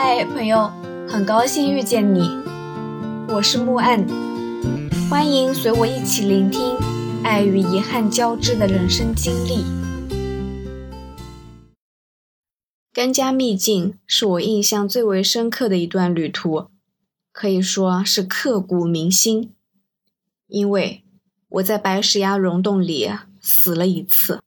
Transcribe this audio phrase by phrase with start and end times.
[0.00, 0.70] 嗨，朋友，
[1.08, 2.20] 很高兴遇见你，
[3.30, 4.06] 我是木岸，
[5.10, 6.76] 欢迎随我一起聆听
[7.24, 9.64] 爱与遗憾交织的人生经历。
[12.92, 16.68] 甘家秘境是我印象最为深刻的一段旅途，
[17.32, 19.52] 可以说是刻骨铭心，
[20.46, 21.02] 因为
[21.48, 23.10] 我在白石崖溶洞里
[23.40, 24.40] 死了一次。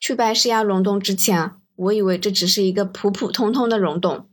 [0.00, 1.52] 去白石崖溶洞之前。
[1.82, 4.28] 我以为这只是一个普普通通的溶洞，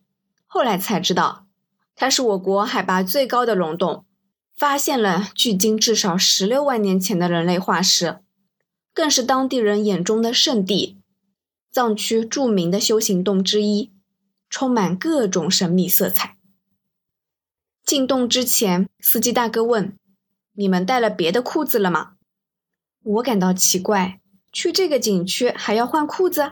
[0.45, 1.47] 后来才知道，
[1.95, 4.05] 它是我国海拔最高的溶洞，
[4.55, 8.19] 发现了距今至少十六万年前的人类化石，
[8.93, 10.99] 更是当地人眼中的圣地，
[11.71, 13.91] 藏区著名的修行洞之一，
[14.49, 16.37] 充满各种神秘色彩。
[17.83, 19.97] 进洞之前，司机大哥问
[20.53, 22.13] ：“你们带了别的裤子了吗？”
[23.01, 24.19] 我感到奇怪，
[24.51, 26.51] 去这个景区还要换裤子？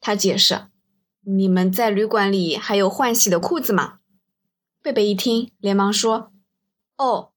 [0.00, 0.68] 他解释
[1.22, 3.98] ：“你们在旅馆里还有换洗的裤子吗？”
[4.82, 6.32] 贝贝一听，连忙说
[6.96, 7.32] ：“哦，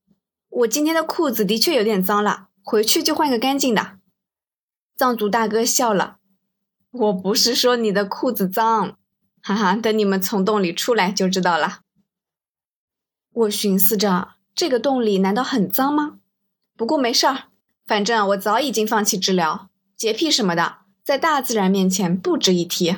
[0.50, 3.98] 我今天的裤子的确有点脏了，回去就换个干净的。”
[4.96, 6.20] 藏族大哥笑了
[6.92, 8.98] ：“我不是说你的裤子脏，
[9.42, 11.82] 哈哈，等你们从洞里出来就知道了。”
[13.34, 16.20] 我寻思着，这个洞里难道很脏吗？
[16.78, 17.50] 不过没事儿，
[17.86, 20.83] 反正我早已经放弃治疗洁癖什么的。
[21.04, 22.96] 在大自然面前不值一提。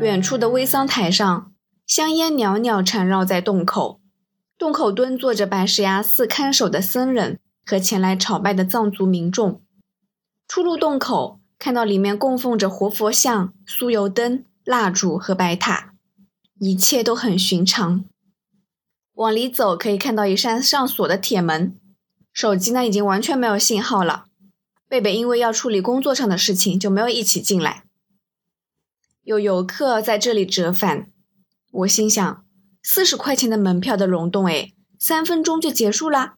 [0.00, 1.52] 远处的微桑台上，
[1.86, 4.00] 香烟袅袅缠绕在洞口。
[4.56, 9.60] 洞口蹲坐着白石崖寺看守的僧人和前来朝拜的藏族民众。
[10.46, 15.94] 出入洞口，看到里面供奉着活佛像、酥油灯、蜡烛和白塔，
[16.60, 18.04] 一切都很寻常。
[19.14, 21.76] 往里走，可以看到一扇上锁的铁门。
[22.34, 24.24] 手机呢已经完全没有信号了，
[24.88, 27.84] 贝贝因为要处理工作上的事情就没有一起进来。
[29.22, 31.12] 有游客在这里折返，
[31.70, 32.44] 我心想，
[32.82, 36.34] 四十块钱的门票的溶洞，哎，三分钟就结束啦。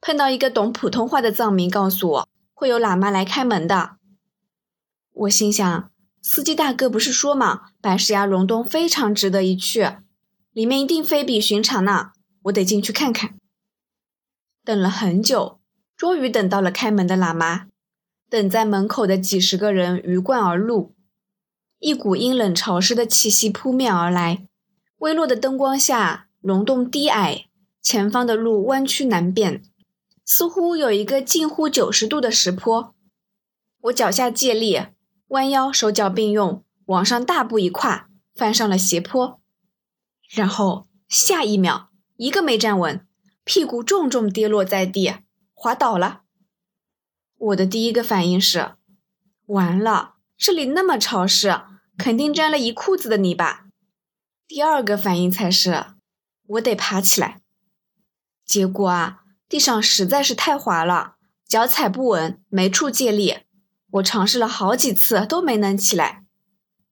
[0.00, 3.96] 碰到一个懂普通话的藏民告诉我，会有喇嘛来开门的。
[5.12, 5.90] 我心想，
[6.22, 9.98] 司机大哥不是说嘛，白石崖溶洞非常值得一去，
[10.52, 12.12] 里面一定非比寻常呢，
[12.44, 13.34] 我得进去看看。
[14.64, 15.60] 等了很久，
[15.96, 17.66] 终于等到了开门的喇嘛。
[18.30, 20.94] 等在门口的几十个人鱼贯而入，
[21.80, 24.46] 一股阴冷潮湿的气息扑面而来。
[24.98, 27.46] 微弱的灯光下，溶洞低矮，
[27.82, 29.62] 前方的路弯曲难辨，
[30.24, 32.94] 似乎有一个近乎九十度的石坡。
[33.82, 34.80] 我脚下借力，
[35.28, 39.40] 弯腰，手脚并用，往上大步一跨，翻上了斜坡。
[40.30, 43.04] 然后下一秒，一个没站稳。
[43.44, 45.16] 屁股重重跌落在地，
[45.52, 46.22] 滑倒了。
[47.36, 48.74] 我的第一个反应是：
[49.46, 51.60] 完了，这里那么潮湿，
[51.98, 53.66] 肯定沾了一裤子的泥巴。
[54.46, 55.86] 第二个反应才是：
[56.46, 57.40] 我得爬起来。
[58.44, 61.16] 结果啊，地上实在是太滑了，
[61.48, 63.38] 脚踩不稳，没处借力。
[63.90, 66.24] 我尝试了好几次都没能起来。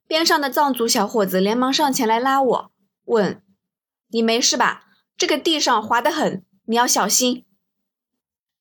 [0.09, 2.73] 边上的藏族小伙子连忙上前来拉我，
[3.05, 3.43] 问
[4.11, 4.89] ：“你没事吧？”
[5.21, 7.45] 这个地上滑得很，你要小心。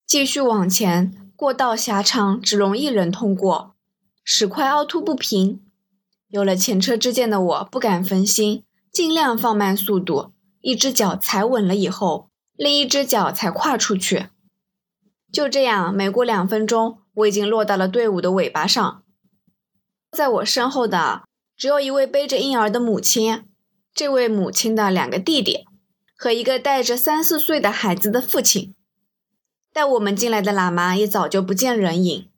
[0.06, 3.76] 继续往前，过道狭长，只容一人通过，
[4.26, 5.62] 石块凹凸不平。
[6.28, 14.26] 有了前车之鉴的我，不敢分心，尽量放慢速度，一只脚踩稳了以后，另一只脚才跨出去。
[15.32, 19.02] 就这样，没过两分钟，我已经落到了队伍的尾巴上。
[20.12, 21.24] 在我身后的，
[21.56, 23.46] 只有一位背着婴儿的母亲，
[23.94, 25.69] 这位母亲的两个弟弟。
[26.22, 28.76] 和一个带着三四岁的孩子的父亲，
[29.72, 32.30] 带我们进来的喇嘛也早就不见人影。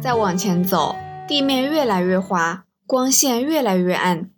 [0.00, 0.96] 再往前走，
[1.28, 4.30] 地面越来越滑，光线越来越暗，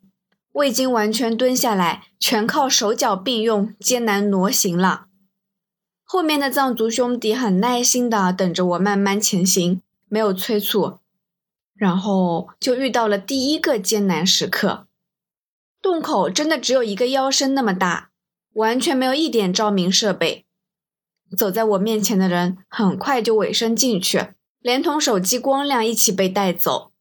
[0.54, 5.06] 我已经完全蹲下来，全靠手脚并用，艰难挪行了。
[6.02, 10.99] 后面的藏族兄弟很耐心的等着我慢慢前行，没有催促，
[11.76, 14.88] 然后就遇到了第一个艰难时刻。
[15.80, 18.10] 洞口真的只有一个腰身那么大，
[18.54, 20.44] 完全没有一点照明设备。
[21.36, 26.92] 走在我面前的人很快就尾身进去，连同手机光亮一起被带走。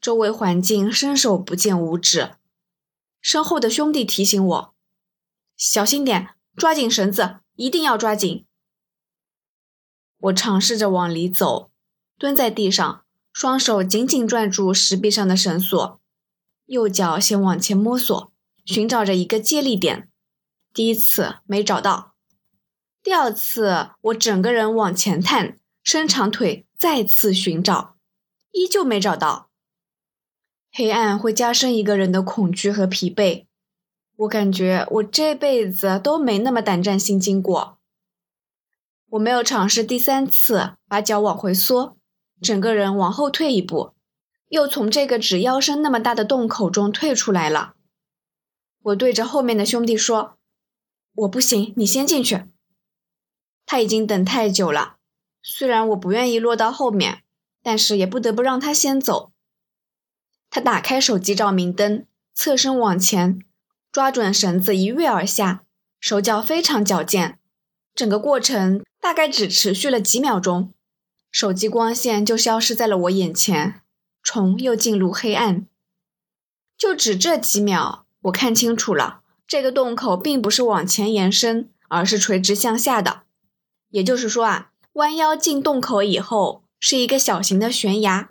[0.00, 2.32] 周围环境伸手不见五指。
[3.20, 4.74] 身后的兄弟提醒我
[5.56, 8.46] ：“小心点，抓紧绳子，一定要抓紧。”
[10.20, 11.70] 我尝试着往里走，
[12.18, 16.00] 蹲在地上，双手紧紧攥住石壁上的绳索。
[16.70, 18.32] 右脚先往前摸索，
[18.64, 20.08] 寻找着一个借力点。
[20.72, 22.14] 第一次没找到，
[23.02, 27.96] 第二次，我整个人往前探，伸长腿再次寻找，
[28.52, 29.50] 依旧没找到。
[30.70, 33.46] 黑暗会加深一个人的恐惧和疲惫。
[34.18, 37.78] 我感觉我这辈子都没那么胆战心惊过。
[39.08, 41.96] 我没有尝试第三次，把脚往回缩，
[42.40, 43.92] 整个人往后退一步，
[44.50, 47.74] 又从这个只腰身那么大的洞口中退出来了。
[48.82, 50.36] 我对着后面的兄弟说
[51.14, 52.44] ：“我不行，你先进去。”
[53.64, 54.96] 他已经等太久了，
[55.42, 57.22] 虽然我不愿意落到后面，
[57.62, 59.32] 但是也不得不让他先走。
[60.50, 63.38] 他打开手机照明灯，侧身往前，
[63.92, 65.64] 抓准绳子一跃而下，
[66.00, 67.38] 手脚非常矫健。
[67.94, 70.72] 整个过程大概只持续了几秒钟，
[71.30, 73.79] 手机光线就消失在了我眼前，
[74.22, 75.66] 虫又进入黑暗。
[76.76, 83.22] 就只这几秒，我看清楚了，这个洞口并不是往前延伸，而是垂直向下的。
[83.90, 88.30] 也就是说啊，弯腰进洞口以后是一个小型的悬崖。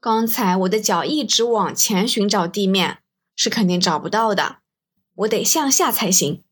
[0.00, 2.98] 刚才我的脚一直往前寻找地面，
[3.34, 4.58] 是肯定找不到的，
[5.16, 6.42] 我得向下才行。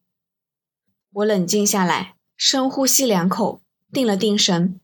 [1.13, 3.63] 我冷静下来，深呼吸两口，
[3.93, 4.81] 定了定神，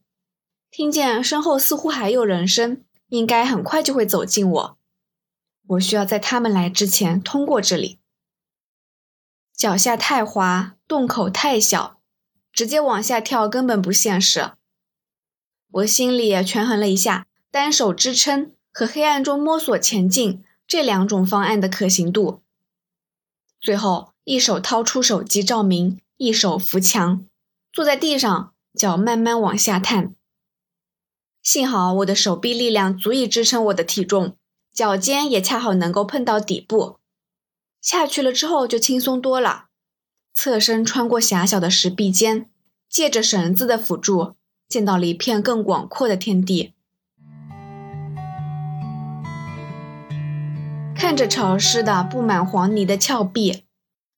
[0.71, 2.83] 听见身后似乎还有人声，
[3.13, 4.79] 应该很快就会走近我。
[5.67, 7.99] 我需要在他们来之前通过这里。
[9.55, 12.01] 脚下太滑，洞口太小。
[12.51, 14.53] 直接往下跳根本不现实。
[15.71, 22.43] 我心里也权衡了一下，单手支撑和黑暗中摸索前进这两种方案的可行度。
[23.61, 27.27] 最后，一手掏出手机照明，一手扶墙，
[27.73, 30.15] 坐在地上，脚慢慢往下探。
[31.43, 34.37] 幸好我的手臂力量足以支撑我的体重，
[34.73, 36.99] 脚尖也恰好能够碰到底部。
[37.81, 39.67] 下去了之后就轻松多了。
[40.35, 42.49] 侧身穿过狭小的石壁间，
[42.89, 44.35] 借着绳子的辅助，
[44.69, 46.73] 见到了一片更广阔的天地。
[50.97, 53.65] 看着潮湿的、布满黄泥的峭壁，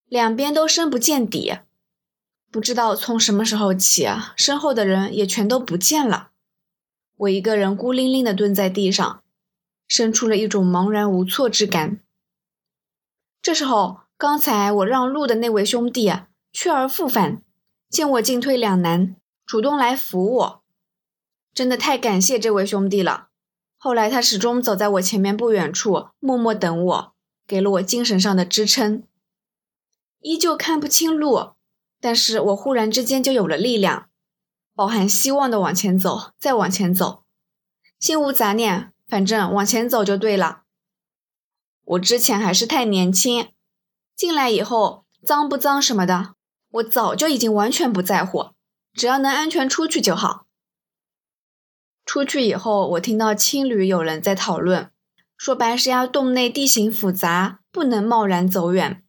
[0.07, 1.57] 两边都深不见底。
[2.51, 4.07] 不知道从什么时候起，
[4.37, 6.33] 身后的人也全都不见了。
[7.25, 9.23] 我一个人孤零零地蹲在地上，
[9.87, 12.01] 生出了一种茫然无措之感。
[13.43, 14.03] 这时候。
[14.17, 16.11] 刚才我让路的那位兄弟
[16.53, 17.43] 去而复返，
[17.91, 20.63] 见我进退两难，主动来扶我，
[21.53, 23.31] 真的太感谢这位兄弟了。
[23.77, 27.13] 后来他始终走在我前面不远处，默默等我，
[27.45, 29.03] 给了我精神上的支撑。
[30.21, 31.55] 依旧看不清路，
[32.01, 34.09] 但是我忽然之间就有了力量，
[34.75, 37.25] 饱含希望的往前走，再往前走，
[38.01, 40.63] 心无杂念，反正往前走就对了。
[41.85, 43.49] 我之前还是太年轻。
[44.17, 46.35] 进来以后，脏不脏什么的，
[46.71, 48.51] 我早就已经完全不在乎，
[48.93, 50.47] 只要能安全出去就好。
[52.05, 54.91] 出去以后，我听到青旅有人在讨论，
[55.37, 59.05] 说白石崖洞内地形复杂，不能贸然走远。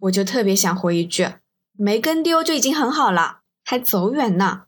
[0.00, 1.36] 我就特别想回一句，
[1.72, 4.66] 没跟丢就已经很好了，还走远呢。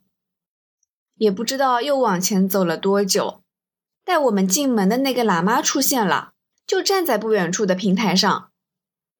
[1.17, 3.41] 也不知道又往前走了多久，
[4.05, 6.33] 带我们进门的那个喇嘛出现了，
[6.65, 8.49] 就站在不远处的平台上。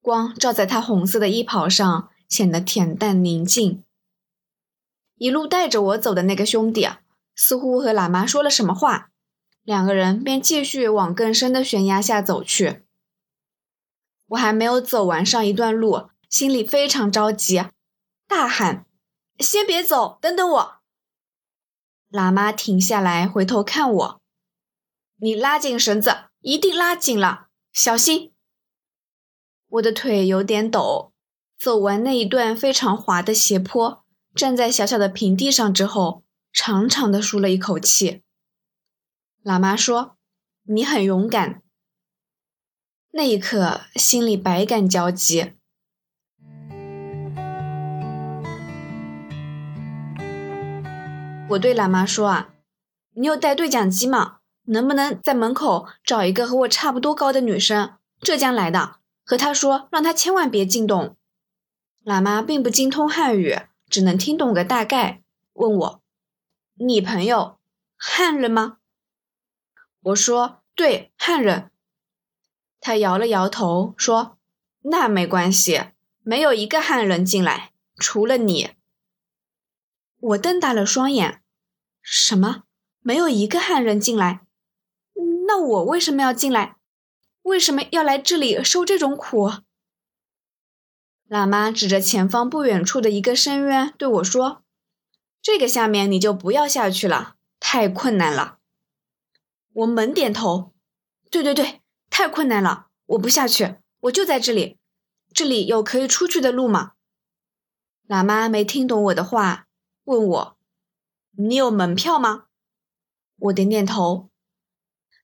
[0.00, 3.84] 光照在他红色的衣袍上，显得恬淡宁静。
[5.16, 6.88] 一路带着我走的那个兄弟，
[7.34, 9.10] 似乎和喇嘛说了什么话，
[9.62, 12.84] 两个人便继续往更深的悬崖下走去。
[14.28, 17.64] 我还没有走完上一段路，心里非常着急，
[18.28, 18.86] 大喊
[19.40, 20.74] ：“先别走，等等我！”
[22.10, 24.20] 喇嘛停下来，回头看我
[25.20, 28.32] ：“你拉紧绳子，一定拉紧了，小心。”
[29.68, 31.12] 我的腿有点抖，
[31.58, 38.22] 走完那一段非常滑的斜坡，站在小小的平地上之后，长长的舒了一口气。
[39.44, 40.16] 喇嘛说
[40.64, 41.62] ：“你很勇敢。”
[43.12, 45.57] 那一刻，心里百感交集。
[51.50, 52.50] 我对喇嘛说：“啊，
[53.14, 54.40] 你有带对讲机吗？
[54.64, 61.16] 能不能在门口找一个和我差不多高的女生，浙江来的？”和他说，让他千万别进洞。
[62.04, 65.22] 喇嘛并不精通汉语，只能听懂个大概，
[65.54, 66.02] 问我
[66.80, 67.58] ：“你朋友
[67.96, 68.78] 汉人吗？”
[70.00, 71.70] 我说：“对，汉人。”
[72.80, 74.38] 他摇了摇头，说
[74.84, 75.84] ：“那没关系，
[76.22, 78.70] 没有一个汉人进来，除了你。”
[80.20, 81.42] 我瞪大了双眼
[82.02, 82.64] ：“什么？
[83.00, 84.40] 没有一个汉人进来？
[85.46, 86.76] 那我为什么要进来？”
[87.42, 89.50] 为什么要来这里受这种苦？
[91.30, 94.64] 喇嘛指着前方不远处的一个深渊对我说
[95.40, 98.58] ：“这个下面你就不要下去了，太困难了。”
[99.72, 100.74] 我猛点头
[101.30, 104.78] ：“对对对，太困难了，我不下去，我就在这里。
[105.32, 106.92] 这里有可以出去的路吗？”
[108.06, 109.67] 喇嘛没听懂我的话，
[110.08, 110.56] 问我
[111.36, 112.46] ：“你有门票吗？”
[113.36, 114.30] 我点点头。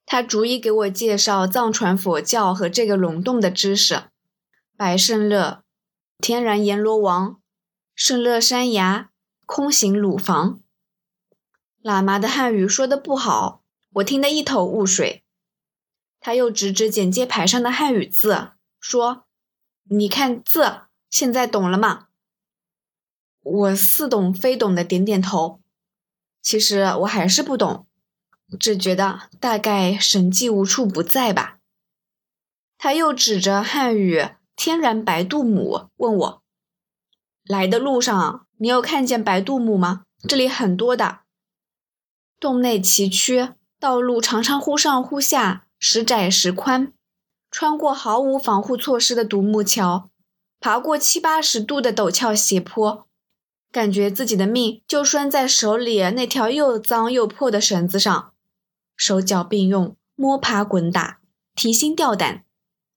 [0.04, 4.10] 他逐一给我介绍藏传佛教和这个溶洞的知识：
[4.76, 5.62] 白胜乐。
[6.18, 7.40] 天然阎罗王，
[7.94, 9.08] 圣乐山崖，
[9.46, 10.60] 空行乳房。
[11.82, 13.62] 喇嘛的汉语说的不好，
[13.94, 15.24] 我听得一头雾水。
[16.20, 19.24] 他又指指简介牌上的汉语字，说
[19.88, 22.08] ：“你看字，现在懂了吗？”
[23.44, 25.60] 我似懂非懂的点点头。
[26.42, 27.86] 其实我还是不懂，
[28.58, 31.58] 只觉得大概神迹无处不在吧。
[32.76, 34.30] 他又指着汉语。
[34.56, 36.42] 天然白度母问我
[37.42, 40.04] ：“来的路上，你有看见白度母吗？
[40.28, 41.22] 这里很多的。
[42.38, 46.92] 洞内崎岖，道路常常忽上忽下，时窄时宽。
[47.50, 50.08] 穿过毫无防护措施的独木桥，
[50.60, 53.08] 爬过七八十度的陡峭斜坡，
[53.74, 58.30] 感觉自己的命就拴在手里那条又脏又破的绳子上，
[58.96, 61.18] 手脚并用，摸爬滚打，
[61.56, 62.44] 提心吊胆。”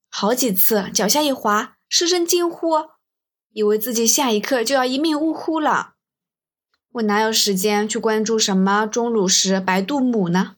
[0.08, 2.90] 好几次，脚下一滑，失声惊呼，
[3.54, 5.94] 以为自己下一刻就要一命呜呼了。
[6.92, 10.58] 我哪有时间去关注什么钟乳石、白度母呢？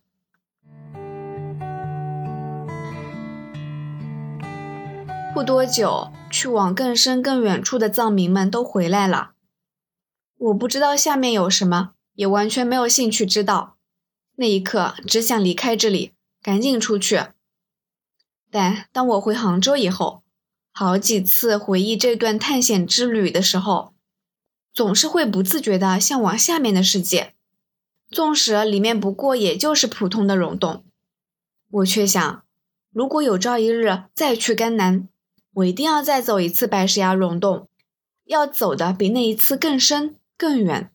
[5.33, 9.31] 不多久，去往更深更远处的藏民们都回来了。
[10.39, 13.75] 我不知道下面有什么，也完全没有兴趣知道。
[14.37, 17.25] 那一刻，只想离开这里，赶紧出去。
[18.49, 20.23] 但当我回杭州以后，
[20.71, 23.93] 好几次回忆这段探险之旅的时候，
[24.73, 27.35] 总是会不自觉地向往下面的世界，
[28.09, 30.85] 纵使里面不过也就是普通的溶洞，
[31.69, 32.43] 我却想，
[32.93, 35.09] 如果有朝一日再去甘南，
[35.55, 37.67] 我一定要再走一次白石崖溶洞，
[38.23, 40.89] 要走的比那一次更深更远。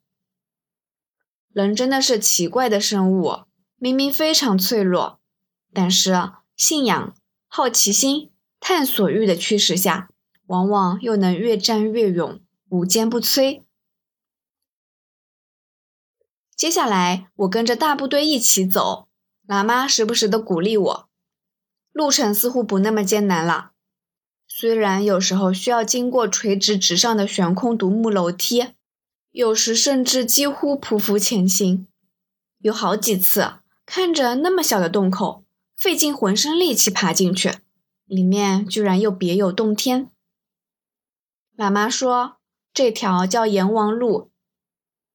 [1.52, 3.44] 人真的是奇怪的生物，
[3.76, 5.20] 明明非常脆弱，
[5.74, 6.14] 但是
[6.56, 7.14] 信仰。
[7.46, 10.08] 好奇心、探索欲的驱使下，
[10.46, 13.62] 往往又能越战越勇，无坚不摧。
[16.56, 19.08] 接下来，我跟着大部队一起走，
[19.46, 21.08] 喇嘛时不时的鼓励我，
[21.92, 23.72] 路程似乎不那么艰难了。
[24.48, 28.74] 虽然有时候需要经过垂直直上的悬空独木楼梯，
[29.34, 31.88] 有时甚至几乎匍匐前行，
[32.58, 35.42] 有好几次看着那么小的洞口。
[35.76, 37.54] 费尽浑身力气爬进去，
[38.04, 40.08] 里面居然又别有洞天。
[41.56, 42.36] 喇嘛说
[42.72, 44.30] ：“这条叫阎王路。”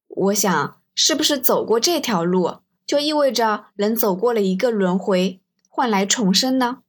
[0.06, 6.82] 我想，是不是走过这条路，就意味着人走过了一个轮回，换来重生呢？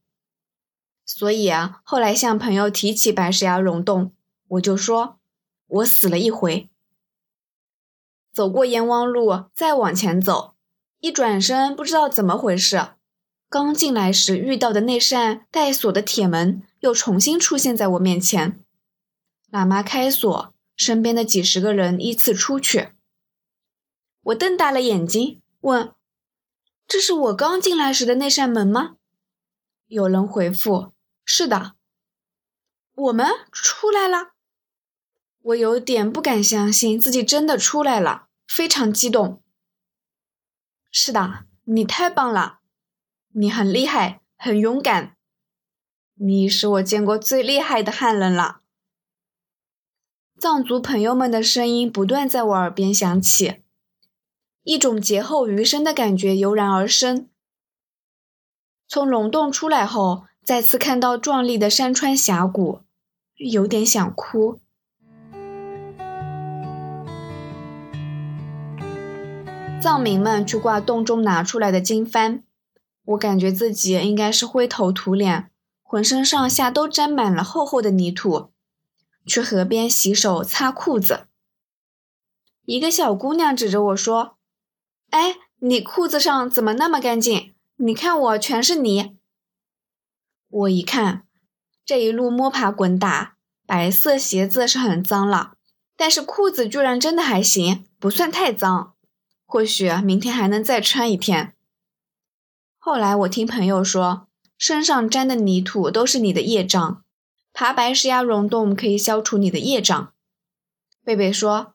[1.05, 4.13] 所以啊，后来向朋友提起白石崖溶洞，
[4.49, 5.17] 我就说
[5.67, 6.67] ：“我死了一回。”
[8.31, 10.55] 走过阎王路，再往前走，
[10.99, 12.89] 一转身，不知道怎么回事。
[13.49, 18.63] 刚进来时遇到的那扇带锁的铁门又重新出现在我面前。
[19.51, 22.91] 喇嘛开锁，身边的几十个人依次出去。
[24.23, 25.93] 我瞪大了眼睛问
[26.87, 28.95] ：“这是我刚进来时的那扇门吗？”
[29.87, 30.93] 有人回复
[31.25, 31.73] ：“是的。”
[32.95, 34.31] 我们出来了。
[35.43, 39.41] 我有点不敢相信自己真的出来了，非常激动。
[40.91, 42.59] 是的，你太棒了。
[43.33, 45.15] 你很厉害，很勇敢，
[46.15, 48.61] 你是我见过最厉害的汉人了。
[50.37, 53.61] 藏族朋友们的声音不断在我耳边响起，
[54.63, 57.29] 一种劫后余生的感觉油然而生。
[58.87, 62.81] 从溶洞出来后，再次看到壮丽的山川峡谷，
[63.35, 64.59] 有点想哭。
[69.81, 72.43] 藏民们去挂洞中拿出来的经幡。
[73.03, 75.49] 我感觉自己应该是灰头土脸，
[75.81, 78.51] 浑身上下都沾满了厚厚的泥土。
[79.25, 81.25] 去河边洗手擦裤子，
[82.65, 84.37] 一个小姑娘指着我说
[85.09, 87.53] ：“哎，你裤子上怎么那么干净？
[87.77, 89.17] 你看我全是泥。”
[90.49, 91.25] 我一看，
[91.85, 93.35] 这一路摸爬滚打，
[93.65, 95.53] 白色鞋子是很脏了，
[95.95, 98.90] 但是裤子居然真的还行，不算太脏。
[99.51, 101.53] 或许明天还能再穿一天。
[102.77, 107.03] 后来我听朋友说，身上沾的泥土都是你的业障，
[107.51, 110.13] 爬白石崖溶洞可以消除你的业障。
[111.03, 111.73] 贝贝说：“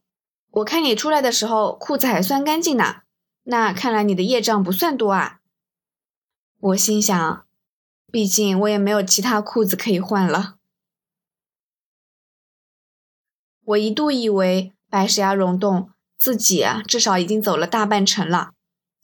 [0.53, 3.03] 我看你出来的时候裤子还算干净呢，
[3.43, 5.41] 那看来你的业障不算多啊。”
[6.59, 7.47] 我心想，
[8.11, 10.57] 毕竟我也没有其他裤子可以换了。
[13.67, 18.53] 我一度以为白石崖溶洞自己，至少已经走了大半程了。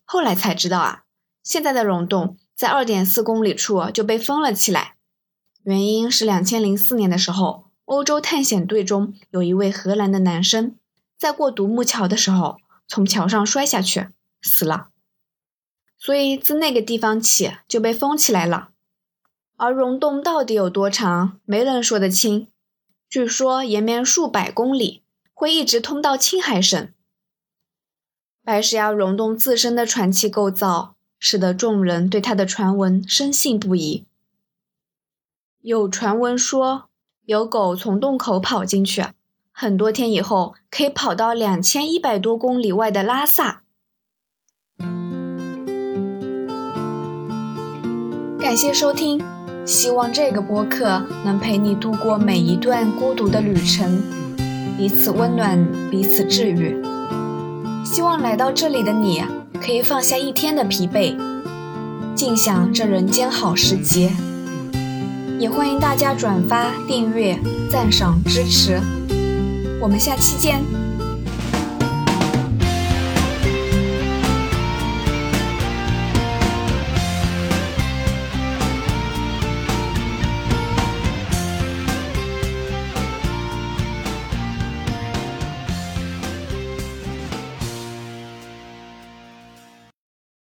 [0.04, 1.02] 后来才知道啊，
[1.42, 4.96] 现在的溶洞在二点四公里处就被封了起来。
[5.64, 10.76] 原因是两千零四年的时候，欧洲探险队中有一位荷兰的男生，
[11.18, 12.56] 在过独木桥的时候
[12.88, 14.08] 从桥上摔下去
[14.40, 14.88] 死了，
[15.98, 18.70] 所以自那个地方起就被封起来了。
[19.56, 22.48] 而溶洞到底有多长，没人说得清。
[23.08, 26.92] 据说延绵数百公里，会一直通到青海省。
[28.44, 34.04] 白石崖溶洞自身的传奇构造，使得众人对它的传闻深信不疑。
[35.60, 36.88] 有传闻说，
[37.24, 39.04] 有狗从洞口跑进去，
[39.52, 43.62] 很多天以后可以跑到两千一百多公里外的拉萨。
[48.40, 49.22] 感谢收听。
[49.64, 54.02] 希望这个播客能陪你度过每一段孤独的旅程，
[54.76, 56.91] 彼此温暖，彼此治愈。
[57.84, 59.22] 希望来到这里的你
[59.60, 61.16] 可以放下一天的疲惫，
[62.14, 64.10] 尽享这人间好时节。
[65.38, 67.36] 也欢迎大家转发、订阅、
[67.68, 68.80] 赞赏、支持。
[69.80, 70.81] 我们下期见。